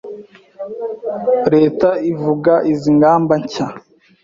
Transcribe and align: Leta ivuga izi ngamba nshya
Leta 1.53 1.89
ivuga 2.11 2.53
izi 2.71 2.89
ngamba 2.97 3.33
nshya 3.41 3.67